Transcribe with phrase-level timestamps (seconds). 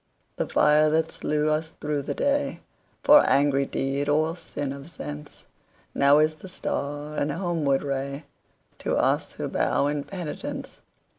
[0.37, 6.33] The fire that slew us through the dayFor angry deed or sin of senseNow is
[6.37, 10.81] the star and homeward rayTo us who bow in penitence.